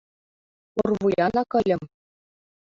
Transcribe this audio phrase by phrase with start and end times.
[0.83, 1.81] —Орвуянак ыльым.